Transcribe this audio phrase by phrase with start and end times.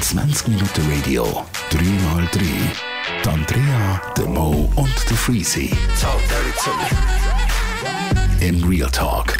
[0.00, 2.40] 20 Minuten Radio, 3x3.
[3.22, 5.70] Die Andrea, der Mo und der Freezy.
[8.40, 9.36] In Real Talk.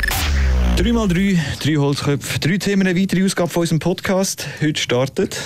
[0.77, 4.47] 3x3, drei Holzköpfe, drei Themen, eine weitere Ausgabe von unserem Podcast.
[4.61, 5.39] Heute startet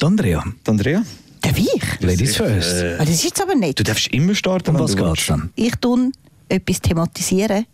[0.00, 1.02] Die Andrea, die Andrea.
[1.42, 1.82] Darf ich?
[2.00, 2.72] Ladies first.
[2.82, 3.78] Äh, Ah, Das ist jetzt aber nicht.
[3.78, 5.28] du darfst immer starten, um wenn was willst.
[5.28, 5.50] dann?
[5.56, 6.12] Ich tun
[6.48, 7.66] etwas thematisieren,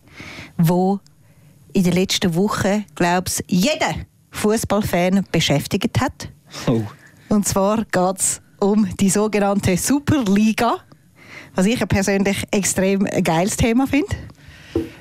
[0.59, 0.99] wo
[1.73, 6.29] in den letzten Wochen, glaube ich, jeden Fußballfan beschäftigt hat.
[6.67, 6.83] Oh.
[7.29, 10.79] Und zwar geht es um die sogenannte Superliga,
[11.55, 14.15] was ich ja persönlich extrem ein geiles Thema finde.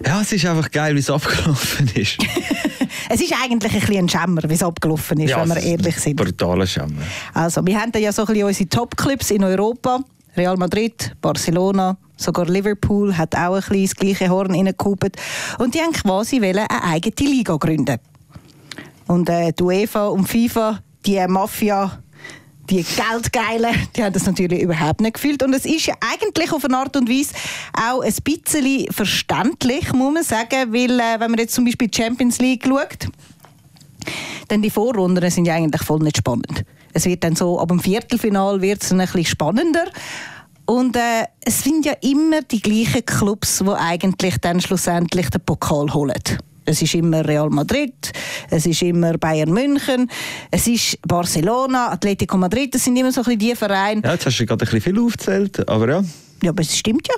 [0.05, 2.17] Ja, es ist einfach geil, wie es abgelaufen ist.
[3.07, 6.15] Es ist eigentlich ein bisschen ein Schämmer, wie es abgelaufen ist, wenn wir ehrlich sind.
[6.15, 7.03] Brutaler Schämmer.
[7.33, 9.99] Also, wir haben ja so ein bisschen unsere Top-Clubs in Europa.
[10.35, 15.17] Real Madrid, Barcelona, sogar Liverpool hat auch ein bisschen das gleiche Horn reingekuppelt.
[15.59, 17.97] Und die haben quasi eine eigene Liga gründen.
[19.07, 21.99] Und äh, die UEFA und FIFA, die Mafia,
[22.69, 25.43] die Geldgeilen, die haben das natürlich überhaupt nicht gefühlt.
[25.43, 27.33] Und es ist ja eigentlich auf eine Art und Weise
[27.73, 32.01] auch ein bisschen verständlich, muss man sagen, weil äh, wenn man jetzt zum Beispiel die
[32.01, 33.07] Champions League schaut,
[34.49, 36.63] denn die Vorrunden sind ja eigentlich voll nicht spannend.
[36.93, 39.85] Es wird dann so, ab dem Viertelfinal wird es ein bisschen spannender.
[40.65, 45.93] Und äh, es sind ja immer die gleichen Clubs, die eigentlich dann schlussendlich den Pokal
[45.93, 46.13] holen.
[46.65, 47.93] Es ist immer Real Madrid,
[48.49, 50.09] es ist immer Bayern München,
[50.49, 54.01] es ist Barcelona, Atletico Madrid, das sind immer so ein bisschen die Vereine.
[54.03, 56.03] Ja, jetzt hast du gerade ein bisschen viel aufgezählt, aber ja.
[56.41, 57.15] Ja, aber es stimmt ja.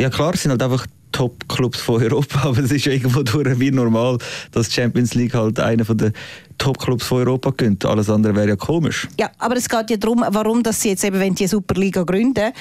[0.00, 3.70] Ja klar, es sind halt einfach Top-Clubs von Europa, aber es ist irgendwo durch wie
[3.70, 4.18] normal,
[4.52, 6.12] dass die Champions League halt einer der
[6.58, 7.84] Top-Clubs von Europa gönnt.
[7.84, 9.08] Alles andere wäre ja komisch.
[9.18, 12.52] Ja, aber es geht ja darum, warum dass sie jetzt eben, wenn die Superliga gründen,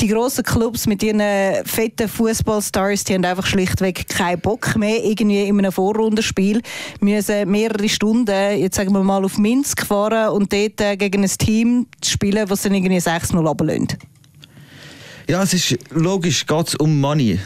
[0.00, 1.22] die grossen Clubs mit ihren
[1.64, 6.60] fetten Fußballstars, die haben einfach schlichtweg keinen Bock mehr, irgendwie in einem Vorrundenspiel
[7.00, 11.30] müssen mehrere Stunden, jetzt sagen wir mal, auf Minsk fahren und dort äh, gegen ein
[11.30, 13.96] Team spielen, was dann irgendwie 6-0 runterlässt.
[15.28, 17.40] Ja, es ist logisch, geht um Money.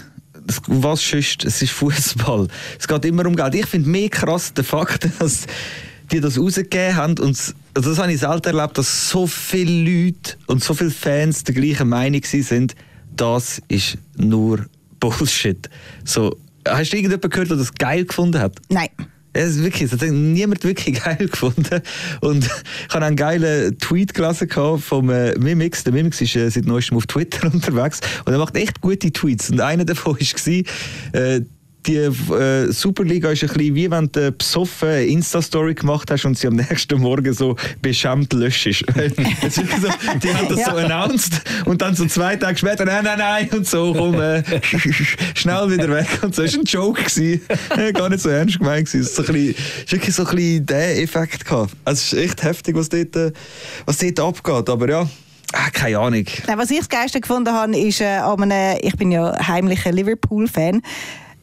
[0.66, 1.44] Was sonst?
[1.44, 2.48] Es ist Fußball.
[2.78, 3.54] Es geht immer um Geld.
[3.54, 5.46] Ich finde mehr krass der Fakt, dass
[6.12, 7.18] die das rausgegeben haben.
[7.18, 11.44] Und also das habe ich selten erlebt, dass so viele Leute und so viele Fans
[11.44, 12.74] der gleichen Meinung sind.
[13.16, 14.66] Das ist nur
[14.98, 15.70] Bullshit.
[16.04, 16.36] So,
[16.68, 18.56] hast du irgendjemanden gehört, der das geil gefunden hat?
[18.68, 18.88] Nein.
[19.32, 21.82] Es wirklich, das hat niemand wirklich geil gefunden.
[22.20, 24.48] Und ich habe einen geilen Tweet gelesen
[24.78, 25.84] vom äh, Mimix.
[25.84, 29.50] Der Mimix ist äh, seit neuestem auf Twitter unterwegs und er macht echt gute Tweets.
[29.50, 31.42] Und einer davon war, äh,
[31.86, 36.36] die äh, Superliga ist ein bisschen wie wenn du besoffen eine Insta-Story gemacht hast und
[36.38, 38.84] sie am nächsten Morgen so beschämt löschst.
[39.50, 39.62] So,
[40.22, 40.84] die haben das so Ja.
[40.84, 44.42] announced und dann so zwei Tage später, nein, nein, nein, und so, komm, äh,
[45.34, 46.06] schnell wieder weg.
[46.22, 47.02] Und so, das war ein Joke.
[47.02, 47.40] Gewesen.
[47.94, 48.86] Gar nicht so ernst gemeint.
[48.86, 49.00] gewesen.
[49.02, 51.72] Es ist so ein bisschen- es ist wirklich so ein bisschen der Effekt gehabt.
[51.84, 53.32] Also es ist echt heftig, was dort, äh,
[53.86, 54.68] was dort abgeht.
[54.68, 55.08] Aber ja,
[55.52, 56.24] ah, keine Ahnung.
[56.56, 60.82] Was ich das Geilste gefunden habe, ist, äh, an einem, ich bin ja heimlicher Liverpool-Fan,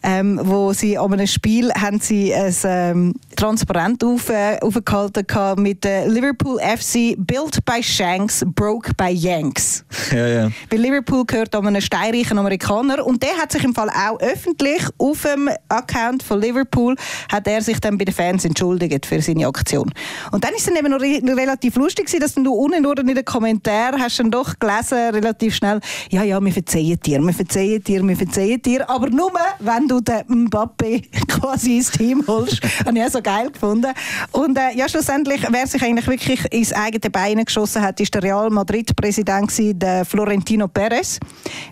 [0.07, 5.25] ähm, wo sie an einem Spiel haben sie ein ähm, Transparent auf, äh, aufgehalten
[5.61, 9.85] mit äh, Liverpool FC Built by Shanks, Broke by Yanks.
[10.11, 10.51] Ja, ja.
[10.69, 14.81] Weil Liverpool gehört an einen steinreichen Amerikaner und der hat sich im Fall auch öffentlich
[14.97, 16.95] auf dem Account von Liverpool
[17.29, 19.91] hat er sich dann bei den Fans entschuldigt für seine Aktion.
[20.31, 23.07] Und dann ist es dann eben noch re relativ lustig dass du unten nur in
[23.07, 27.83] den Kommentaren hast dann doch gelesen, relativ schnell, ja, ja, wir verzeihen dir, wir verzeihen
[27.83, 32.61] dir, wir verzeihen dir, aber nur, wenn du den Mbappe quasi ins Team holst.
[32.85, 33.91] Habe ich so geil gefunden.
[34.31, 38.23] Und äh, ja, schlussendlich, wer sich eigentlich wirklich ins eigene Bein geschossen hat, ist der
[38.23, 39.51] Real Madrid-Präsident,
[39.81, 41.19] der Florentino Perez.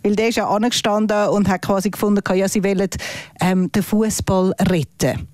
[0.03, 2.89] Weil der ist ja angestanden und hat quasi gefunden, ja, sie wollen
[3.39, 5.29] ähm, den Fußball retten.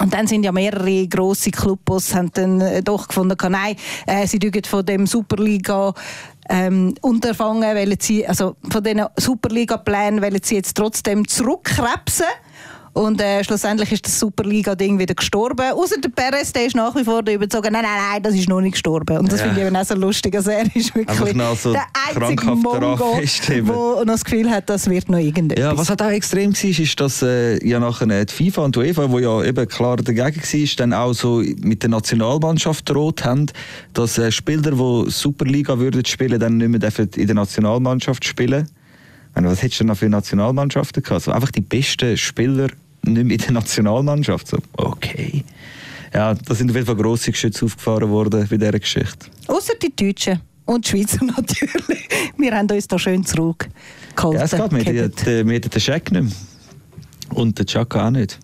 [0.00, 4.64] Und dann sind ja mehrere grosse Clubs dann äh, doch gefunden, nein, äh, sie dürfen
[4.64, 5.94] von dem Superliga
[6.48, 12.26] ähm, Unterfangen, wollen sie, also von diesen Superliga-Plänen sie jetzt trotzdem zurückkrebsen.
[12.94, 15.72] Und äh, schlussendlich ist das Superliga-Ding wieder gestorben.
[15.72, 18.60] Außer der Perez, der ist nach wie vor überzogen, nein, nein, nein, das ist noch
[18.60, 19.16] nicht gestorben.
[19.18, 19.46] Und das Ja.
[19.46, 20.36] finde ich eben auch so lustig.
[20.36, 21.84] Also er ist wirklich so der
[22.20, 25.64] einzige Mongo, der noch das Gefühl hat, das wird noch irgendetwas.
[25.64, 28.80] Ja, was halt auch extrem war, ist, dass äh, ja nachher die FIFA und die
[28.80, 33.46] UEFA, wo ja eben klar dagegen war, dann auch so mit der Nationalmannschaft droht haben,
[33.94, 38.68] dass äh, Spieler, die Superliga würden spielen, dann nicht mehr dürfen in der Nationalmannschaft spielen.
[39.34, 41.22] Meine, was hättest du denn noch für Nationalmannschaften gehabt?
[41.26, 42.68] Also einfach die besten Spieler
[43.02, 44.48] nicht mehr in der Nationalmannschaft.
[44.48, 45.44] So, okay.
[46.14, 49.26] Ja, da sind auf jeden Fall grosse Geschütze aufgefahren worden bei dieser Geschichte.
[49.46, 52.08] Außer die Deutschen und die Schweizer natürlich.
[52.36, 54.38] Wir haben uns da schön zurückgeholt.
[54.38, 56.32] Ja, es geht wir hätten den Scheck nicht mehr.
[57.34, 58.38] Und den Chaka auch nicht.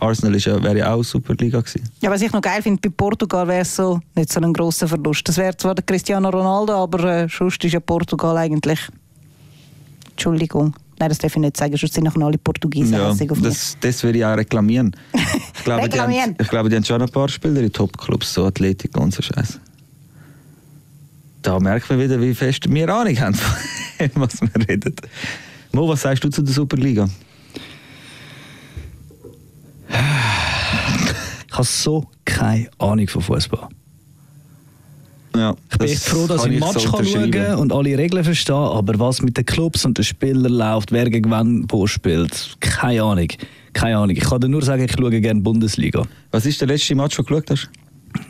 [0.00, 1.88] Arsenal ist ja, wäre ja auch Superliga gewesen.
[2.00, 4.86] Ja, was ich noch geil finde, bei Portugal wäre es so nicht so ein grosser
[4.86, 5.28] Verlust.
[5.28, 8.78] Das wäre zwar der Cristiano Ronaldo, aber äh, sonst ist ja Portugal eigentlich...
[10.10, 10.74] Entschuldigung.
[11.00, 13.30] Nein, das darf ich nicht sagen, sonst sind nachher alle Portugiesen Ja, auf mich.
[13.42, 14.94] das, das würde ich auch reklamieren.
[15.14, 16.36] Ich glaube, die haben, Reklamieren.
[16.40, 19.60] ich glaube, die haben schon ein paar Spieler in Topclubs, so Athletik und so Scheiße.
[21.42, 23.56] Da merkt man wieder, wie fest wir Ahnung haben, von
[24.00, 24.94] dem, was wir reden.
[25.72, 27.08] Mo, was sagst du zu der Superliga?
[31.48, 33.68] Ich habe so keine Ahnung von Fußball.
[35.38, 37.58] Ja, Ich bin echt froh, dass ich kann Match so kann schauen unterschreiben.
[37.60, 41.30] und alle Regeln verstehe, aber was mit den Clubs und den Spielern läuft, wer gegen
[41.30, 43.28] wen wo spielt, keine Ahnung.
[43.72, 44.16] Keine Ahnung.
[44.16, 46.02] Ich kann dir nur sagen, ich schaue gerne Bundesliga.
[46.32, 47.70] Was ist der letzte Match, den du geschaut hast?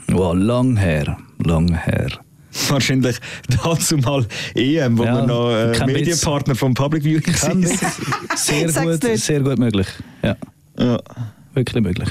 [0.09, 2.09] Wow, lang her, lang her.
[2.69, 3.17] Wahrscheinlich
[3.63, 5.87] dazu mal EM, wo Ja, wir noch äh.
[5.87, 7.69] Medienpartner vom Public Viewing sind.
[8.37, 9.87] Sehr gut, sehr gut möglich.
[10.23, 10.37] Ja,
[10.79, 10.99] Ja.
[11.55, 12.09] wirklich möglich.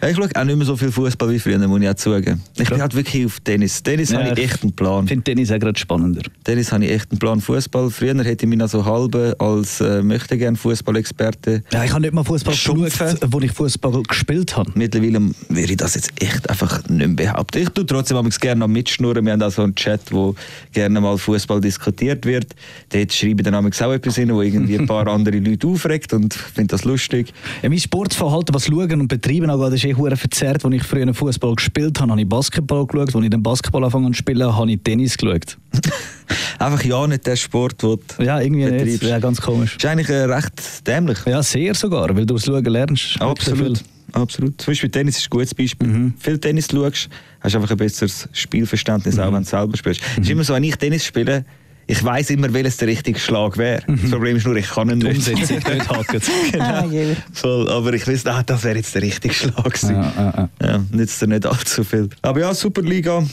[0.00, 2.40] Ich schaue auch nicht mehr so viel Fußball wie früher, muss ich auch zugeben.
[2.56, 3.82] Ich bin halt wirklich auf Tennis.
[3.82, 5.04] Tennis Ja, habe ich ich echt einen Plan.
[5.04, 6.22] Ich finde Tennis auch gerade spannender.
[6.44, 7.40] Tennis habe ich echt einen Plan.
[7.40, 7.90] Fußball.
[7.90, 11.64] Früher hätte ich mich noch so halbe als äh, möchte gern Fußballexperte.
[11.72, 12.78] Ja, ich habe nicht mal Fußball geschaut,
[13.26, 14.70] wo ich Fußball gespielt habe.
[14.74, 17.58] Mittlerweile würde ich das jetzt echt einfach nicht mehr behaupten.
[17.58, 19.24] Ich tue trotzdem manchmal gerne noch mitschnurren.
[19.24, 20.34] Wir haben auch so einen Chat, wo
[20.72, 22.54] gerne mal Fußball diskutiert wird.
[22.90, 26.34] Dort schreiben dann manchmal auch etwas hin, wo irgendwie ein paar andere Leute aufregt und
[26.34, 27.32] ich finde das lustig.
[27.62, 30.64] Ja, mein Sportverhalten, was Schauen und Betreiben angeht, eh hure verzerrt.
[30.64, 33.14] Als ich früher Fußball gespielt habe, habe ich Basketball geschaut.
[33.14, 35.56] Als ich den Basketball angefangen zu spielen, habe ich Tennis geschaut.
[36.58, 38.78] Einfach ja nicht der Sport, den du Ja, irgendwie nicht.
[38.78, 39.02] betreibst.
[39.02, 39.76] Ja, ganz komisch.
[39.76, 41.18] Ist eigentlich äh, recht dämlich.
[41.26, 43.20] Ja, sehr sogar, weil du das Schauen lernst.
[43.20, 43.82] Absolut.
[44.12, 44.60] Absolut.
[44.60, 45.86] Zum Beispiel Tennis ist ein gutes Beispiel.
[45.86, 46.14] Mhm.
[46.18, 47.08] Viel Tennis schaust,
[47.40, 49.22] hast du einfach ein besseres Spielverständnis, Mhm.
[49.22, 50.00] auch wenn du selber spielst.
[50.12, 51.44] Es ist immer so, wenn ich Tennis spiele,
[51.90, 53.82] ich weiß immer, welches der richtige Schlag wäre.
[53.86, 55.26] Das Problem ist nur, ich kann ihn nicht.
[55.26, 56.20] Umsetzung nicht hacken.
[56.60, 57.16] Ah, je.
[57.32, 59.94] Voll, aber ich weiß, ah, das wäre jetzt der richtige Schlag gewesen.
[59.96, 60.84] Ja, ja, ja.
[60.90, 62.10] Nützt dir nicht allzu viel.
[62.20, 63.26] Aber ja, Superliga.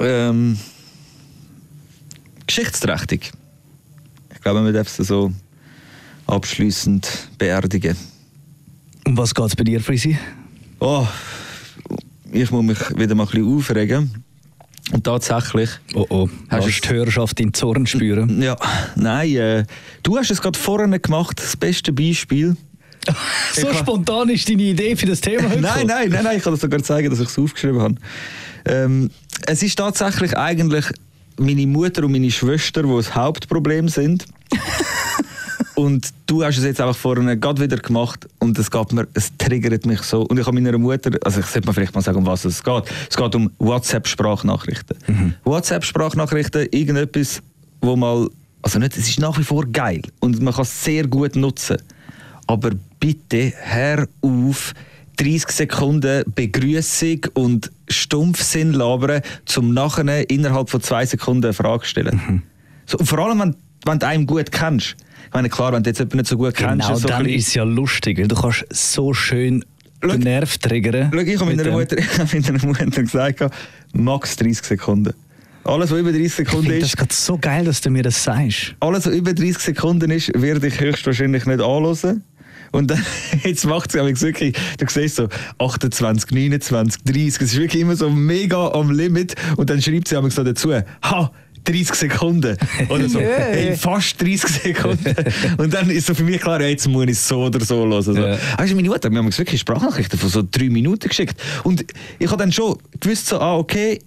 [0.00, 0.58] Ähm,
[2.48, 3.30] geschichtsträchtig.
[4.34, 5.32] Ich glaube, man darf es so
[6.26, 7.96] abschließend beerdigen.
[9.06, 10.18] Um was geht es bei dir, Frisi?
[10.80, 11.06] Oh,
[12.32, 14.24] ich muss mich wieder mal ein bisschen aufregen.
[14.90, 15.70] Und tatsächlich.
[15.94, 18.42] Oh oh, Hast du- die Hörerschaft in den Zorn spüren?
[18.42, 18.56] Ja,
[18.96, 19.64] nein, äh,
[20.02, 22.56] du hast es gerade vorne gemacht, das beste Beispiel.
[23.52, 26.54] so spontan ist deine Idee für das Thema heute Nein, nein, nein, nein, ich kann
[26.54, 27.94] dir sogar zeigen, dass ich es aufgeschrieben habe.
[28.64, 29.10] Ähm,
[29.46, 30.86] es ist tatsächlich eigentlich
[31.38, 34.26] meine Mutter und meine Schwester, die das Hauptproblem sind.
[35.74, 39.36] Und du hast es jetzt einfach vorne gerade wieder gemacht und es geht mir, es
[39.36, 40.22] triggert mich so.
[40.22, 42.62] Und ich habe meiner Mutter, also ich sollte mal vielleicht mal sagen, um was es
[42.62, 42.84] geht.
[43.10, 44.96] Es geht um WhatsApp-Sprachnachrichten.
[45.44, 47.42] WhatsApp-Sprachnachrichten, irgendetwas,
[47.80, 48.28] wo mal,
[48.62, 51.78] also nicht, es ist nach wie vor geil und man kann es sehr gut nutzen.
[52.46, 52.70] Aber
[53.00, 54.74] bitte hör auf,
[55.16, 62.42] 30 Sekunden Begrüßung und Stumpfsinn labern, zum nachher innerhalb von zwei Sekunden eine Frage stellen.
[62.86, 64.96] So, und vor allem, wenn, wenn du einen gut kennst.
[65.26, 67.48] Ich meine, klar, wenn du jetzt jemanden nicht so gut kennst, Genau, so dann ist
[67.48, 69.64] es ja lustig, weil du kannst so schön
[70.02, 71.10] Schau- den Nerv triggern.
[71.12, 71.70] Schau, ich habe meiner.
[71.70, 73.40] Mutter, ich meiner Mutter gesagt,
[73.92, 75.14] max 30 Sekunden.
[75.64, 78.22] Alles, was über 30 Ich Sekunden finde das ist, so geil, dass du mir das
[78.22, 78.74] sagst.
[78.80, 82.24] alles, was über 30 Sekunden ist, werde ich höchstwahrscheinlich nicht anhören.
[82.72, 83.04] Und dann,
[83.44, 85.28] jetzt macht es wirklich, du siehst so
[85.58, 89.36] 28, 29, 30, es ist wirklich immer so mega am Limit.
[89.56, 91.30] Und dann schreibt sie so dazu, ha,
[91.64, 92.56] 30 Sekunden.
[92.88, 95.14] Oder so, hey, fast 30 Sekunden.
[95.58, 97.86] Und dann ist so für mich klar, ja, jetzt muss ich es so oder so
[97.86, 98.02] hören.
[98.02, 98.14] So.
[98.14, 98.38] Ja.
[98.58, 101.40] Weißt du, meine Mutter, wir haben uns wirklich Sprachnachrichten von so drei Minuten geschickt.
[101.64, 101.84] Und
[102.18, 104.00] ich habe dann schon gewusst, so, ah, okay,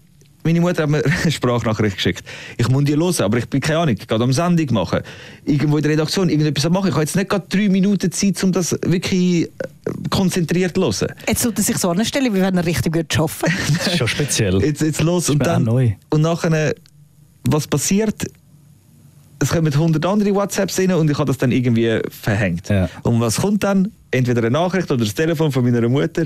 [0.45, 2.23] meine Mutter hat mir eine Sprachnachricht geschickt.
[2.57, 4.99] Ich muss die hören, aber ich bin keine Ahnung, ich gehe am Sendung machen.
[5.43, 6.89] Irgendwo in der Redaktion irgendetwas machen.
[6.89, 9.49] Ich habe jetzt nicht gerade drei Minuten Zeit, um das wirklich äh,
[10.11, 11.15] konzentriert zu hören.
[11.27, 14.07] Jetzt sollte er sich so anstellen, wie wenn er richtig gut arbeiten Das ist schon
[14.07, 14.61] speziell.
[14.61, 15.31] Jetzt, jetzt los.
[15.31, 15.93] Und dann, neu.
[16.11, 16.75] und nachher,
[17.47, 18.25] was passiert?
[19.37, 22.69] Es kommen 100 andere WhatsApps rein und ich habe das dann irgendwie verhängt.
[22.69, 22.89] Ja.
[23.03, 23.91] Und was kommt dann?
[24.11, 26.23] Entweder eine Nachricht oder das Telefon von meiner Mutter.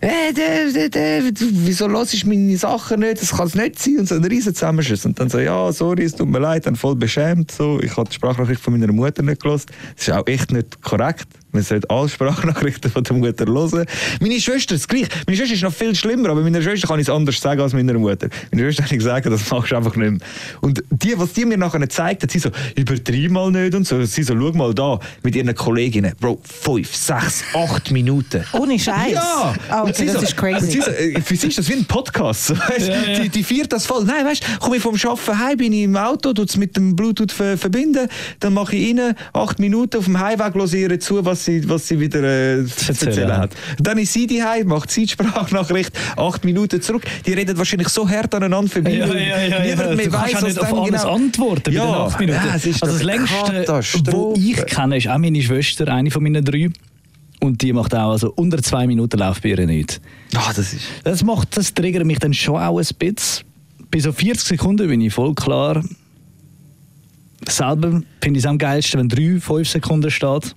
[0.00, 3.22] Äh, der, der, der, wieso hörst du meine Sachen nicht?
[3.22, 3.98] Das kann es nicht sein.
[4.00, 5.06] Und so ein riesen Zusammenschuss.
[5.06, 7.52] Und dann so, ja, sorry, es tut mir leid, dann voll beschämt.
[7.52, 9.66] So, ich habe die Sprachnachricht von meiner Mutter nicht gelesen.
[9.96, 11.28] Das ist auch echt nicht korrekt.
[11.52, 13.86] Man sollte alle Sprachnachrichten von der Mutter hören.
[14.20, 15.06] Meine Schwester ist gleich.
[15.26, 17.72] Meine Schwester ist noch viel schlimmer, aber meiner Schwester kann ich es anders sagen als
[17.74, 18.28] meiner Mutter.
[18.50, 20.20] Meiner Schwester kann ich sagen, das machst du einfach nicht mehr.
[20.62, 24.02] Und die, was die mir nachher gezeigt hat, sie so, übertreib mal nicht und so.
[24.04, 26.12] Sie so, schau mal da, mit ihren Kolleginnen.
[26.18, 28.44] Bro, fünf, sechs, acht Minuten.
[28.54, 29.12] Ohne Scheiß.
[29.12, 29.54] Ja!
[29.70, 30.64] Oh, Und okay, das so- ist crazy.
[30.64, 32.46] und sie so, äh, für sie ist das wie ein Podcast.
[32.52, 32.88] So, weißt?
[32.88, 33.20] Ja, ja.
[33.20, 34.04] Die, die feiert das voll.
[34.04, 36.76] Nein, weißt du, komme ich vom Arbeiten heim, bin ich im Auto, tue es mit
[36.76, 38.08] dem Bluetooth ver verbinden,
[38.40, 41.68] dann mache ich rein, acht Minuten auf dem Heimweg, höre ihr zu, was was sie,
[41.68, 43.54] was sie wieder äh, zu erzählen hat.
[43.78, 47.02] Dann ist sie die macht sie die Sprachnachricht, acht Minuten zurück.
[47.26, 48.92] Die reden wahrscheinlich so hart aneinander vorbei.
[48.92, 49.62] Ja, ja, ja, ja.
[49.64, 51.94] niemand mehr Du kannst weiss, ja was nicht auf alles genau- antworten bei Ja, den
[51.94, 52.40] acht Minuten.
[52.46, 53.64] ja, es ist also das längste,
[54.12, 56.70] wo ich kenne, ist auch meine Schwester, eine von meinen drei.
[57.40, 60.00] Und die macht auch, also unter zwei Minuten läuft bei ihr nicht.
[60.34, 60.84] Ah, das ist...
[61.02, 63.44] Das macht, das triggert mich dann schon auch ein bisschen.
[63.90, 65.82] Bei so 40 Sekunden bin ich voll klar.
[67.48, 70.54] Selber finde ich es am geilsten, wenn 3, 5 Sekunden steht.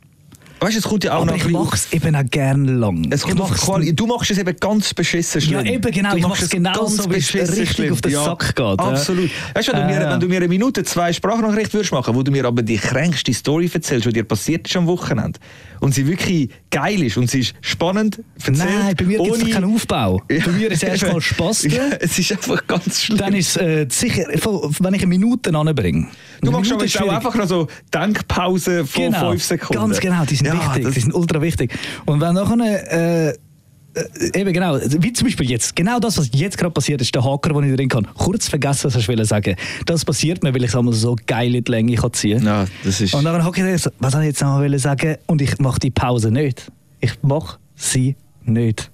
[0.60, 3.12] Weißt es kommt ja auch Aber noch ich mache es eben auch gerne lang.
[3.12, 5.66] Es kommt auf Quali du machst es eben ganz beschissen schlimm.
[5.66, 6.12] Ja, eben genau.
[6.12, 7.94] Du Ich machst mach's es genau ganz so, wie es richtig schlimm.
[7.94, 8.74] auf den Sack geht, ja.
[8.74, 9.30] Absolut.
[9.54, 10.12] Weißt du, wenn, du mir, Äh.
[10.12, 13.34] wenn du mir eine Minute, zwei Sprachnachricht würdest machen, wo du mir aber die kränkste
[13.34, 15.40] Story erzählst, die dir passiert ist am Wochenende,
[15.82, 19.52] und sie wirklich geil ist und sie ist spannend erzählt, Nein, bei mir gibt es
[19.52, 20.22] keinen Aufbau.
[20.28, 21.64] Bei mir ist es erstmal Spaß.
[21.66, 23.18] Ja, es ist einfach ganz schlimm.
[23.18, 26.08] Dann ist es äh, sicher, wenn ich eine Minute anbringe.
[26.42, 29.74] du machst aber auch einfach noch so Denkpause von genau, fünf Sekunden.
[29.84, 31.72] Ganz genau, die sind Ja, wichtig, das- die sind ultra wichtig.
[32.06, 36.58] Und wenn nachher, äh, äh, eben genau, wie zum Beispiel jetzt, genau das, was jetzt
[36.58, 39.56] gerade passiert ist, der Haker, den ich drin kann, kurz vergessen, was ich wollte sagen.
[39.86, 42.46] Das passiert mir, weil ich es einmal so geil in die Länge kann ziehen kann.
[42.48, 43.14] Ja, das ist...
[43.14, 45.16] Und dann hocke ich so, was soll ich jetzt noch wollen sagen?
[45.28, 46.72] Und ich mache die Pause nicht.
[47.00, 48.92] Ich mache sie nicht.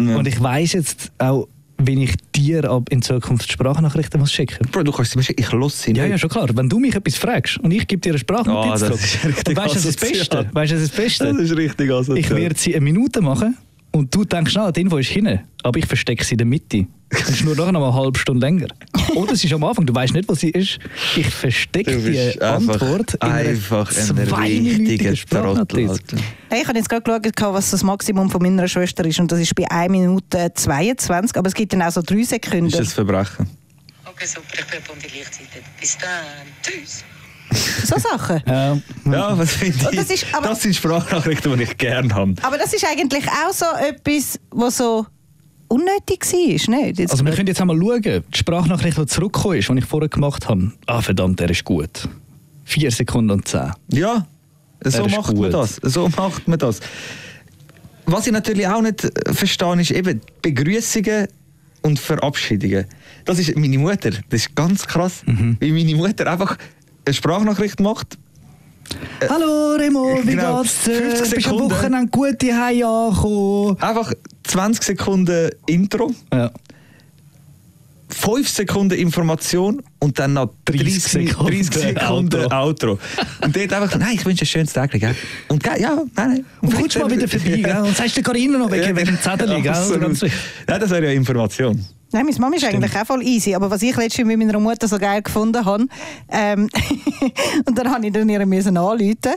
[0.00, 0.16] Ja.
[0.16, 4.82] Und ich weiß jetzt auch, wenn ich dir ab in Zukunft Sprachnachrichten muss schicken Bro,
[4.82, 6.10] du kannst sie mir schicken, ich lasse sie ja, nicht.
[6.12, 6.48] ja, schon klar.
[6.52, 8.18] Wenn du mich etwas fragst und ich gebe dir eine
[8.50, 9.96] Ah, das zurück, weißt du, das das.
[9.96, 10.50] Beste?
[10.52, 11.32] Weißt du, das ist das Beste?
[11.32, 12.18] Das ist richtig asozial.
[12.18, 13.56] Ich werde sie eine Minute machen
[13.92, 16.86] und du denkst, na, die Info ist hinten, aber ich verstecke sie in der Mitte.
[17.10, 18.66] Es ist nur noch eine halbe Stunde länger.
[19.14, 20.78] Oder es ist am Anfang, du weißt nicht, wo sie ist.
[21.16, 24.18] Ich verstecke die einfach- Antwort in einer einfach ein
[24.66, 25.88] richtiger Trottel.
[26.50, 29.40] Hey, Ich habe jetzt gerade geschaut, was das Maximum von meiner Schwester ist und das
[29.40, 32.66] ist bei 1 Minute 22, aber es gibt dann auch so 3 Sekunden.
[32.66, 33.48] Ist das Verbrechen?
[34.04, 35.60] Okay, super, ich bin von der Lichtseite.
[35.80, 36.08] Bis dann.
[36.62, 37.04] Tschüss.
[37.52, 38.42] So Sachen.
[38.46, 38.78] Ja,
[39.10, 39.96] Ja, was finde ich?
[39.98, 42.34] das ist aber- das sind Sprachnachrichten, die ich gerne habe.
[42.42, 45.06] Aber das ist eigentlich auch so etwas, was so
[45.68, 46.98] unnötig war, nicht?
[46.98, 50.08] Jetzt Also wir können jetzt einmal schauen, die Sprachnachricht, die zurückgekommen ist, die ich vorher
[50.08, 50.72] gemacht habe.
[50.86, 52.08] Ah verdammt, der ist gut.
[52.64, 53.72] 4 Sekunden und 10.
[53.92, 54.26] Ja,
[54.84, 55.76] so Er macht man das.
[55.82, 56.80] So macht man das.
[58.06, 61.28] Was ich natürlich auch nicht verstehe, ist eben Begrüßungen
[61.82, 62.86] und Verabschiedungen.
[63.24, 64.10] Das ist meine Mutter.
[64.10, 65.56] Das ist ganz krass, Mhm.
[65.60, 66.56] wie meine Mutter einfach
[67.08, 68.18] eine Sprachnachricht macht.
[69.28, 70.84] Hallo Remo, wie genau, geht's?
[70.84, 70.92] dir?
[70.94, 71.70] 50 Bist du am Sekunden.
[71.74, 73.76] Wochenende gut hierher angekommen?
[73.80, 74.12] Einfach
[74.44, 76.50] 20 Sekunden Intro, Ja.
[78.10, 82.56] 5 Sekunden Information und dann noch 30, 30 Sekunden 30 Sekunden Outro.
[82.56, 82.98] Outro.
[83.42, 85.14] Und dort einfach, nein, ich wünsche ein schönes Tag, gell?
[85.48, 86.44] Und ja, nein, nein.
[86.62, 87.82] Und kommst mal wieder vorbei, gell?
[87.82, 89.72] Und sagst du Carina noch wegen, wegen dem Zettel, gell?
[89.74, 89.96] Also.
[89.98, 91.84] Nein, das wäre ja Information.
[92.12, 93.54] Nein, meine Mama ist eigentlich auch voll easy.
[93.54, 95.86] Aber was ich letztens mit meiner Mutter so geil gefunden habe,
[96.30, 96.68] ähm,
[97.66, 99.34] und dann habe ich dann ihr müssen anrufen.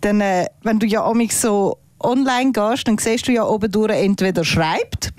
[0.00, 3.90] Dann, äh, wenn du ja amigs so online gehst, dann siehst du ja oben durch
[3.92, 5.12] entweder schreibt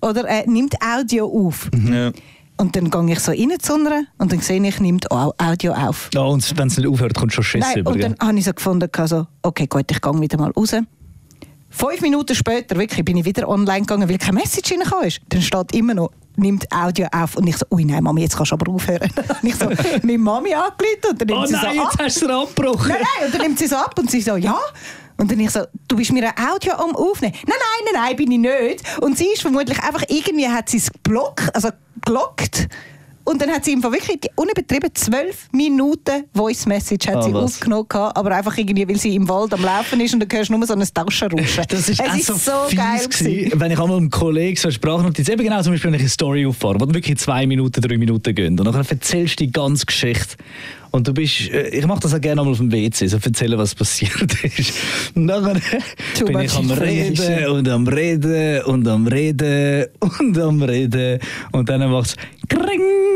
[0.00, 1.68] oder äh, nimmt Audio auf.
[1.88, 2.12] Ja.
[2.56, 5.72] Und dann gehe ich so rein zu einer und dann sehe ich, nimmt Au- Audio
[5.72, 6.10] auf.
[6.14, 7.90] Ja, und wenn es nicht aufhört, kommt schon Schiss Nein, über.
[7.90, 10.72] und dann habe ich so gefunden, so, okay, gut, ich gehe wieder mal raus.
[11.76, 15.20] Fünf Minuten später wirklich, bin ich wieder online gegangen, weil kein Message reingekommen ist.
[15.28, 17.36] Dann steht immer noch, nimmt Audio auf.
[17.36, 19.10] Und ich so, ui nein, Mami, jetzt kannst du aber aufhören.
[19.28, 19.66] Habe ich so
[20.02, 22.00] meine Mami angerufen und dann nimmt Oh sie nein, so jetzt ab.
[22.04, 22.88] hast du es abgebrochen.
[22.90, 24.58] Nein, nein, und dann nimmt sie so ab und sie so, ja.
[25.16, 27.34] Und dann ich so, du bist mir ein Audio am Aufnehmen.
[27.46, 29.02] Nein, nein, nein, nein, bin ich nicht.
[29.02, 31.70] Und sie ist vermutlich einfach, irgendwie hat sie es blockt, also
[32.04, 32.68] gelockt.
[33.24, 37.44] Und dann hat sie einfach wirklich, unübertrieben, zwölf Minuten Voice Message hat Ah, sie was?
[37.44, 40.50] aufgenommen, gehabt, aber einfach irgendwie, weil sie im Wald am Laufen ist und dann hörst
[40.50, 41.64] du nur so ein Taschenrauschen.
[41.68, 44.72] Das ist es ist so, so, geil gewesen, wenn ich einmal einem Kollegen so eine
[44.74, 47.96] Sprachnotiz, eben genau zum Beispiel, wenn ich eine Story auffahre, wo wirklich zwei Minuten, drei
[47.96, 50.36] Minuten gehen und dann erzählst du die ganze Geschichte
[50.90, 53.58] und du bist, äh, ich mache das auch gerne einmal auf dem WC, so erzählen,
[53.58, 54.74] was passiert ist.
[55.14, 55.60] Und dann
[56.16, 61.18] Too bin ich am Reden und am Reden und am Reden und am Reden
[61.52, 62.16] und dann macht es
[62.48, 63.13] Kring!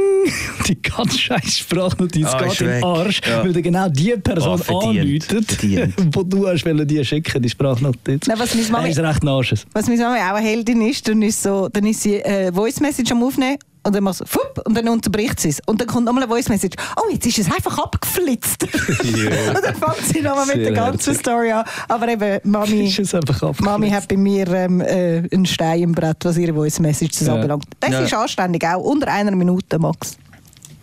[0.68, 2.84] Die ganze scheiß Sprachnotiz Ah, geht ist in den weg.
[2.84, 3.42] Arsch, Ja.
[3.42, 5.32] weil du genau die Person verdient.
[5.32, 8.26] anläutet, wo du hast wollen, die schicken, die Sprachnotiz.
[8.26, 9.64] Nein, was meine Mami- ist recht narsches.
[9.72, 12.80] Was meine Mama auch eine Heldin ist, dann ist, so, dann ist sie äh, Voice
[12.80, 15.60] Message am Aufnehmen und dann macht sie fupp, und dann unterbricht sie es.
[15.64, 16.76] Und dann kommt nochmal eine Voice Message.
[16.96, 18.64] Oh, jetzt ist es einfach abgeflitzt.
[18.88, 21.18] und dann fängt sie nochmal mit der ganzen herzig.
[21.20, 21.64] Story an.
[21.88, 22.94] Aber eben, Mami.
[23.60, 27.34] Mami hat bei mir ähm, äh, einen Stein im Brett, was ihre Voice Messages Ja.
[27.34, 27.64] anbelangt.
[27.80, 28.00] Das Ja.
[28.00, 30.18] ist anständig, auch unter einer Minute, Max.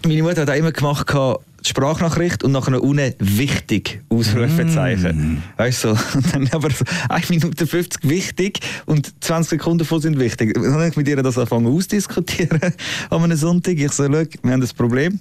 [0.05, 5.41] Meine Mutter hat auch immer gemacht, die Sprachnachricht und nachher unten wichtig Ausrufezeichen.
[5.57, 6.00] Weißt du, so.
[6.17, 10.53] und dann aber so 1 Minute 50 wichtig und 20 Sekunden davon sind wichtig.
[10.53, 12.62] Dann habe ich mit ihr das angefangen ausdiskutieren
[13.09, 13.79] an einem Sonntag.
[13.79, 15.19] Ich so, schau, wir haben das Problem.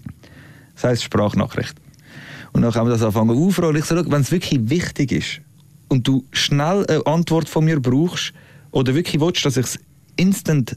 [0.74, 1.76] Das heisst Sprachnachricht.
[2.52, 3.76] Und dann haben wir das angefangen aufrollen.
[3.76, 5.40] Ich so, schau, wenn es wirklich wichtig ist
[5.88, 8.34] und du schnell eine Antwort von mir brauchst
[8.70, 9.78] oder wirklich willst, dass ich es
[10.16, 10.76] instant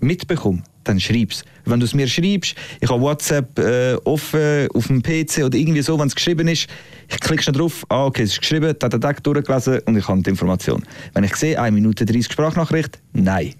[0.00, 1.44] mitbekomme, dann schreib's.
[1.64, 5.82] Wenn du es mir schreibst, ich habe WhatsApp äh, offen auf dem PC oder irgendwie
[5.82, 6.68] so, wenn es geschrieben ist,
[7.08, 10.22] ich klicke schnell drauf, ah, okay, es ist geschrieben, da, da, durchgelesen und ich habe
[10.22, 10.82] die Information.
[11.14, 13.54] Wenn ich sehe, 1 Minute 30 Sprachnachricht, nein.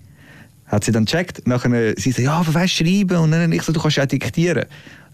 [0.66, 3.18] Hat sie dann gecheckt, nachher sie so, ja, aber weißt schreiben?
[3.18, 4.64] Und dann ich so, du kannst ja diktieren.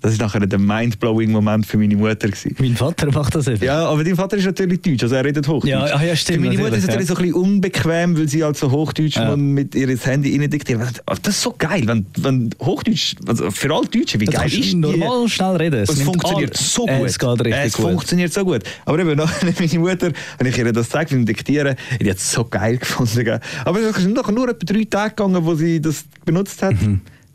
[0.00, 2.28] Das war nachher der mindblowing Moment für meine Mutter.
[2.28, 2.54] Gewesen.
[2.58, 3.64] Mein Vater macht das eben.
[3.64, 5.68] Ja, aber dein Vater ist natürlich Deutsch, also er redet Hochdeutsch.
[5.70, 8.18] Ja, ah ja, stimmt, Für meine Mutter ist es natürlich, natürlich so ein bisschen unbequem,
[8.18, 9.36] weil sie halt so Hochdeutsch Ja.
[9.36, 10.80] mit ihr ins Handy rein diktiert.
[11.22, 14.56] Das ist so geil, wenn, wenn Hochdeutsch, also für alle Deutschen, wie Das geil ist
[14.56, 14.76] du die?
[14.76, 15.80] normal schnell reden.
[15.82, 16.90] Es nimmt funktioniert all- so gut.
[16.90, 17.84] Äh, Es geht richtig es gut.
[17.86, 18.62] funktioniert so gut.
[18.84, 22.30] Aber eben, nachher meine Mutter, wenn ich ihr das zeige, beim Diktieren, die hat es
[22.32, 23.40] so geil gefunden.
[23.64, 26.74] Aber es ist nachher nur etwa drei Tage gegangen, wo sie das benutzt hat.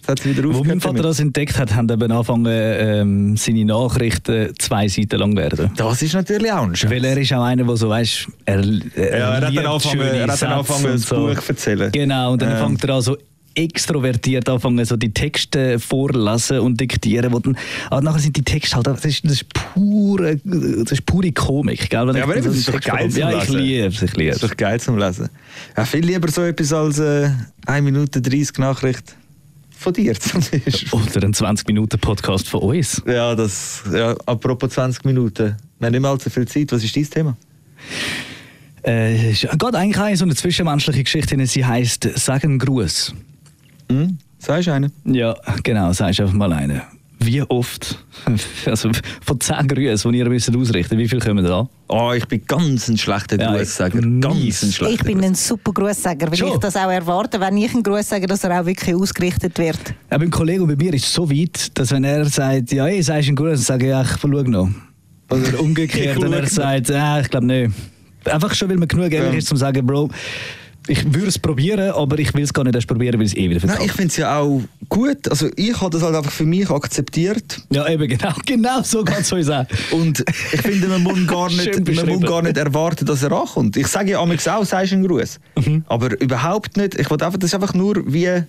[0.07, 1.05] Jetzt wieder Wo mein Vater damit.
[1.05, 5.71] das entdeckt hat, haben eben angefangen, ähm, seine Nachrichten zwei Seiten lang werden.
[5.77, 6.91] Das ist natürlich auch ein Scheiß.
[6.91, 10.01] Weil er ist auch einer, der so, weißt er, er, Ja, er hat dann angefangen-
[10.01, 11.91] er hat dann angefangen, das Buch zu erzählen.
[11.91, 12.57] Genau, und dann Ähm.
[12.57, 13.17] fängt er an so
[13.55, 17.31] extrovertiert anfangen, so die Texte vorlesen und diktieren.
[17.31, 17.55] Wo dann,
[17.89, 21.89] aber nachher sind die Texte halt, das ist, das ist, pure, das ist pure Komik.
[21.89, 22.07] Gell?
[22.07, 23.57] Wenn Ja, ich aber so das ist doch geil zum Ja, ich Lesen.
[23.59, 25.29] liebe es, ich liebe Das ist doch geil zum Lesen.
[25.77, 27.29] Ja, viel lieber so etwas als äh,
[27.67, 29.15] 1 Minute 30 Nachricht
[29.83, 30.13] von dir.
[30.91, 33.01] Oder ein 20-Minuten-Podcast von uns.
[33.05, 35.55] Ja, das, ja, apropos 20 Minuten.
[35.79, 36.71] Wir haben nicht mehr allzu viel Zeit.
[36.71, 37.37] Was ist dein Thema?
[38.83, 41.45] Äh, es geht eigentlich in so eine zwischenmenschliche Geschichte.
[41.45, 43.13] Sie heisst «Sagen Gruß».
[43.89, 44.17] Hm?
[44.39, 44.91] Sagst du einen?
[45.05, 46.81] Ja, genau, sagst einfach mal eine.
[47.25, 48.03] Wie oft,
[48.65, 48.89] also
[49.25, 51.67] von 10 Grüßen, die ihr müsst ausrichten wie viel kommen da?
[51.87, 54.01] Oh, ich bin ganz ein schlechter Ja, Grußsager.
[54.01, 54.21] mies.
[54.21, 56.49] Ganz ein schlechter Ich bin ein super Grußsager, weil Schon?
[56.49, 59.79] ich das auch erwarte, wenn ich einen Gruß sage, dass er auch wirklich ausgerichtet wird.
[60.11, 62.87] Ja, beim Kollegen und bei mir ist es so weit, dass wenn er sagt, ja,
[62.87, 64.69] ich sagst einen Gruß, dann sage ich, ja, ich schau noch.
[65.29, 67.71] Oder umgekehrt, wenn er sagt, ja, ich glaube nicht.
[68.25, 69.37] Einfach schon, weil man genug ehrlich Ja.
[69.37, 70.09] ist, um zu sagen, Bro,
[70.87, 73.49] ich würde es probieren, aber ich will es gar nicht erst probieren, weil es eh
[73.49, 73.85] wieder Nein, verkauft.
[73.85, 75.29] ich finde es ja auch gut.
[75.29, 77.61] Also ich habe das halt einfach für mich akzeptiert.
[77.71, 79.65] Ja, eben, genau, genau so geht es uns auch.
[79.91, 83.77] Und ich finde, man muss gar nicht, man muss gar nicht erwarten, dass er ankommt.
[83.77, 85.39] Ich sage ja amigs auch, sagst einen Gruß.
[85.57, 85.85] Mhm.
[85.87, 86.95] Aber überhaupt nicht.
[86.95, 88.43] Ich will einfach, das ist einfach nur wie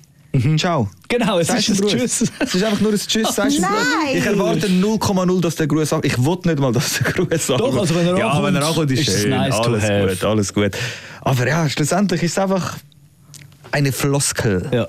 [0.57, 0.89] Ciao.
[1.09, 1.89] Genau, es Sagst ist ein.
[1.89, 2.33] Tschüss.
[2.41, 3.37] Es ist einfach nur ein Tschüss.
[3.37, 3.59] Gruß.
[3.61, 3.71] Nein!
[4.15, 6.13] Ich erwarte 0,0, dass der Gruß ankommt.
[6.13, 7.79] Ich will nicht mal, dass der Gruß ankommt.
[7.79, 9.31] also wenn er ja, ankommt, wenn er ankommt, ist, ist es schön.
[9.31, 9.83] nice alles
[10.19, 10.71] gut, alles gut.
[11.21, 12.77] Aber ja, schlussendlich ist es einfach
[13.71, 14.69] eine Floskel.
[14.73, 14.89] Ja,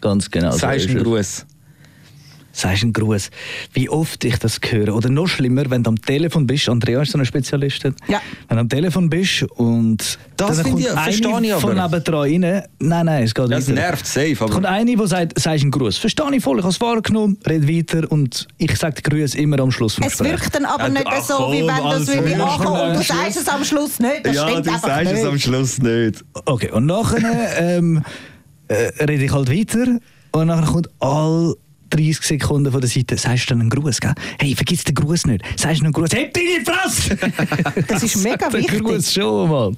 [0.00, 0.52] ganz genau.
[0.52, 1.04] so Sagst ist einen es.
[1.04, 1.46] Gruß.
[2.56, 3.30] Sagst einen Gruß.
[3.72, 4.94] Wie oft ich das höre.
[4.94, 6.68] Oder noch schlimmer, wenn du am Telefon bist.
[6.68, 7.96] Andrea ist so eine Spezialistin.
[8.06, 8.20] Ja.
[8.48, 9.98] Wenn du am Telefon bist und
[10.36, 11.96] Das dann finde kommt ich- verstehe eine ich von aber.
[11.96, 12.62] nebendran rein.
[12.78, 13.72] Nein, nein, es geht Das weiter.
[13.80, 15.96] nervt safe, Es kommt aber eine, die sagt, sagst einen Gruß.
[15.98, 19.58] Verstehe ich voll, ich habe es wahrgenommen, red weiter und ich sage den Gruß immer
[19.58, 20.32] am Schluss vom Es Gespräch.
[20.40, 22.92] wirkt dann aber Ja, nicht ach so, wie wenn das also wirklich ankommt und am
[22.94, 24.20] du sagst es am Schluss nicht.
[24.26, 25.42] Das ja, stimmt du einfach sagst es am nicht.
[25.44, 26.24] Schluss nicht.
[26.44, 28.04] Okay, und nachher ähm,
[28.68, 29.98] äh, rede ich halt weiter
[30.32, 31.54] und nachher kommt all
[31.90, 34.14] 30 Sekunden von der Seite, sagst du dann einen Gruß, gell?
[34.40, 35.44] Hey, vergiss den Gruß nicht.
[35.56, 36.10] Sagst du einen Gruß?
[36.12, 37.16] Hey, deine Fresse!
[37.88, 38.82] Das ist mega Der wichtig.
[38.82, 39.76] Gruß schon, Mann.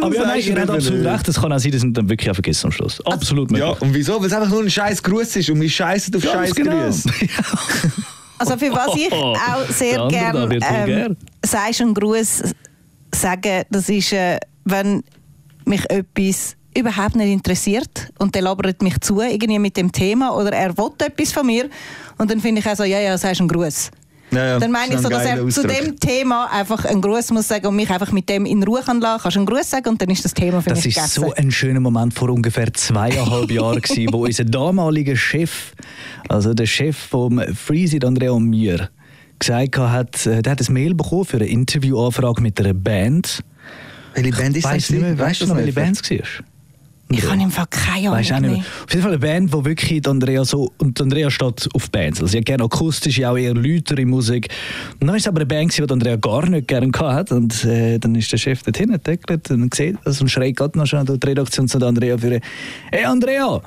[0.00, 1.28] Aber ja, nein, du ihr habt absolut recht.
[1.28, 3.00] Es kann auch sein, dass ich dann wirklich auch vergessen am Schluss.
[3.06, 3.82] Absolut Ja, möglich.
[3.82, 4.18] und wieso?
[4.20, 7.04] Weil es einfach nur ein scheiß Gruß ist und wir scheißen auf scheiß Grüß.
[8.40, 12.42] Also für was ich Oh, auch der sehr gerne ähm, sagst einen Gruß
[13.12, 15.02] sagen, das ist, äh, wenn
[15.64, 20.52] mich etwas überhaupt nicht interessiert und der labert mich zu irgendwie mit dem Thema oder
[20.52, 21.68] er will etwas von mir
[22.18, 23.90] und dann finde ich auch so, ja, ja, sagst einen Gruß.
[24.30, 25.78] Ja, ja, Dann meine ich ist so, ein dass er geiler zu Ausdruck.
[25.86, 29.00] dem Thema einfach einen Gruß muss sagen und mich einfach mit dem in Ruhe kann
[29.00, 29.22] lassen.
[29.22, 31.24] Kannst du einen Gruß sagen und dann ist das Thema für Das mich ist gegessen.
[31.24, 35.72] so ein schöner Moment vor ungefähr zweieinhalb Jahren, gewesen, wo unser damaliger Chef,
[36.28, 38.90] also der Chef vom Freezy, Andrea und mir,
[39.38, 43.42] gesagt hat, äh, der hat ein Mail bekommen für eine Interviewanfrage mit einer Band.
[44.14, 44.92] Welche Band ist das?
[45.18, 45.72] weißt du noch, welche?
[45.72, 46.18] Band es war?
[47.10, 48.58] Ich habe im Fall keine Ahnung Weißt auch nicht mehr.
[48.58, 48.66] mehr.
[48.84, 50.72] Auf jeden Fall eine Band, die wirklich Andrea so.
[50.78, 52.20] Und Andrea steht auf Bands.
[52.20, 54.48] Also sie hat gerne akustische, auch eher lautere Musik.
[54.94, 57.34] Und dann war es aber eine Band, die Andrea gar nicht gerne hatte.
[57.34, 60.78] Und äh, dann ist der Chef dort hinten gedeckelt und sieht das und schreit gerade
[60.78, 62.40] noch schnell durch die Redaktion zu Andrea für
[62.92, 63.62] Hey Andrea!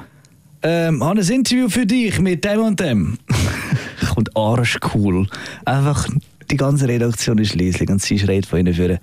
[0.64, 3.18] Ähm, habe ein Interview für dich mit dem und dem.
[4.14, 5.26] Kommt arschcool.
[5.66, 6.08] Einfach
[6.52, 9.00] die ganze Redaktion ist leislich und sie schreit von ihnen für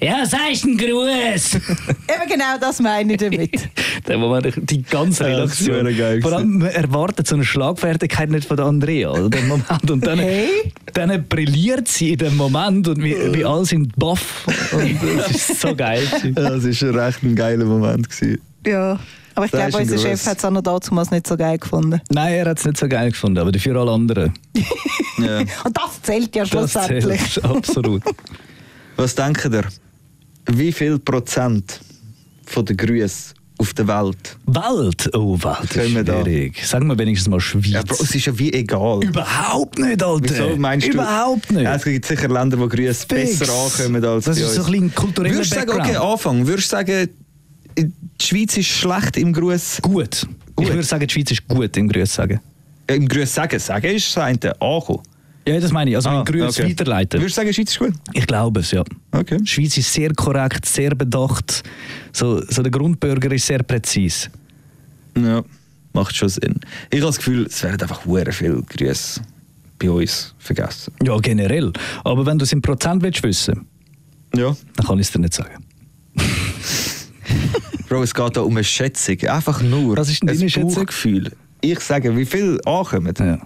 [0.00, 1.54] Ja, sagst einen Gruß!
[1.56, 3.68] Eben genau das meine ich damit.
[4.06, 5.96] Der Moment, die ganze Ja, das Redaktion.
[5.96, 9.10] geil Vor allem, man erwartet so eine Schlagfertigkeit nicht von der Andrea.
[9.10, 9.30] Oder?
[9.30, 9.90] Den Moment.
[9.90, 10.48] Und dann, Hey?
[10.92, 14.46] dann brilliert sie in dem Moment und wir, wir alle sind baff.
[14.72, 16.02] Und das ist so geil.
[16.24, 18.08] Ja, das war schon recht ein geiler Moment.
[18.10, 18.40] Gewesen.
[18.66, 18.98] ja.
[19.34, 19.98] Aber ich glaube, unser.
[19.98, 22.00] Chef hat es auch noch damals nicht so geil gefunden.
[22.08, 24.32] Nein, er hat es nicht so geil gefunden, aber dafür alle anderen.
[25.18, 25.40] Ja.
[25.64, 27.20] Und das zählt ja Das schlussendlich.
[27.34, 28.02] zählt absolut.
[28.96, 29.64] Was denkt ihr?
[30.48, 31.80] Wie viel Prozent
[32.44, 34.36] von den Grüßen auf der Welt?
[34.46, 35.10] Welt?
[35.14, 36.22] Oh, Welt ist da?
[36.22, 36.64] schwierig.
[36.66, 37.68] Sagen wir wenigstens mal Schweiz.
[37.68, 39.02] Ja, Bro, es ist ja wie egal.
[39.02, 40.20] Überhaupt nicht, Alter.
[40.22, 40.92] Wieso meinst du?
[40.92, 41.62] Überhaupt nicht.
[41.62, 44.94] Ja, es gibt sicher Länder, wo Grüße besser ankommen als Das ist so ein bisschen
[44.94, 45.96] kultureller Würdest du sagen, okay.
[45.96, 47.08] Anfang, würdest du sagen,
[47.78, 49.78] die Schweiz ist schlecht im Gruß?
[49.82, 50.26] Gut.
[50.54, 50.66] Gut.
[50.66, 52.40] Ich würde sagen, die Schweiz ist gut im Grüß sagen.
[52.88, 53.58] Ja, Im Grüß sagen.
[53.58, 55.02] Sagen ist das eine ankommen.
[55.48, 55.96] Ja, das meine ich.
[55.96, 56.70] Also Ah, im Grüß okay.
[56.70, 57.20] weiterleiten.
[57.20, 57.92] Würdest du sagen, Schweiz ist gut?
[58.14, 58.82] Ich glaube es, ja.
[59.12, 59.38] Okay.
[59.40, 61.62] Die Schweiz ist sehr korrekt, sehr bedacht.
[62.12, 64.28] So, so der Grundbürger ist sehr präzise.
[65.16, 65.42] Ja,
[65.92, 66.56] macht schon Sinn.
[66.90, 69.20] Ich habe das Gefühl, es werden einfach hure viele Grüße
[69.78, 70.92] bei uns vergessen.
[71.02, 71.72] Ja, generell.
[72.02, 73.66] Aber wenn du es in Prozent willst wissen,
[74.34, 74.56] Ja.
[74.76, 75.64] dann kann ich es dir nicht sagen.
[77.88, 79.18] Bro, es geht da um eine Schätzung.
[79.28, 80.86] Einfach nur Was ist denn ein Schätzung?
[81.60, 83.14] Ich sage, wie viel ankommen?
[83.18, 83.38] Ja.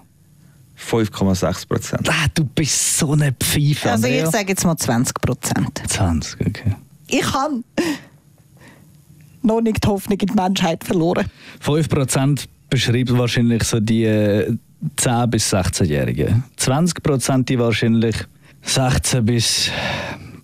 [0.81, 2.09] 5,6 Prozent.
[2.09, 3.90] Ah, du bist so eine Pfeife.
[3.90, 5.83] Also ich sage jetzt mal 20 Prozent.
[5.87, 6.77] 20, okay.
[7.09, 7.62] Ich habe
[9.43, 11.27] noch nicht die Hoffnung in die Menschheit verloren.
[11.64, 14.57] 5% beschreibt wahrscheinlich so die äh,
[14.97, 16.45] 10- bis 16-Jährigen.
[16.59, 18.16] 20% die wahrscheinlich
[18.66, 19.71] 16- bis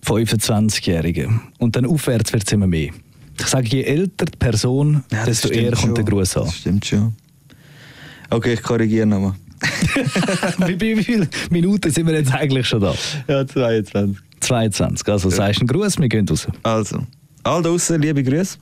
[0.05, 1.41] 25-Jährigen.
[1.57, 2.91] Und dann aufwärts wird es immer mehr.
[3.39, 6.45] Ich sage, je älter die Person, desto eher kommt der Gruß an.
[6.45, 7.15] Das stimmt schon.
[8.29, 9.35] Okay, ich korrigiere nochmal.
[10.79, 12.93] wie, viele Minuten sind wir jetzt eigentlich schon da?
[13.27, 14.17] Ja, 22.
[14.39, 15.07] 22.
[15.07, 16.47] Also sagst du einen Gruß, wir gehen raus.
[16.63, 17.05] Also,
[17.43, 18.57] all draussen, liebe Grüße.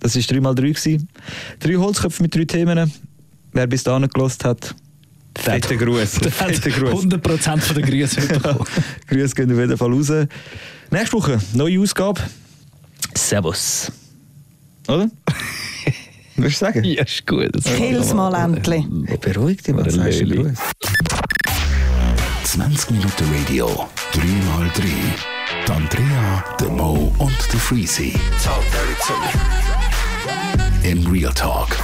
[0.00, 0.72] Das war 3x3.
[0.72, 1.08] gewesen.
[1.58, 2.92] Drei Holzköpfe mit drei Themen.
[3.52, 4.74] Wer bis dahin gelost hat,
[5.36, 6.18] fette Gruß.
[6.30, 7.04] Fette Gruß.
[7.04, 8.64] 100% von der Grüße bekommen.
[9.08, 10.12] Grüße gehen auf jeden Fall raus.
[10.90, 12.20] Nächste Woche, neue Ausgabe.
[13.14, 13.90] Servus.
[14.86, 15.10] Oder?
[16.38, 16.84] Würdest du sagen?
[16.84, 17.48] ja, ist gut.
[17.52, 18.84] Das Kill's mal endlich.
[19.06, 20.42] Hey, beruhig dich, was Oder sagst du Leli.
[20.44, 20.58] Gruß?
[22.44, 24.82] 20 Minuten Radio, 3x3.
[25.66, 28.14] Die Andrea, der Mo und der Freezy.
[30.82, 31.76] Im Real Talk.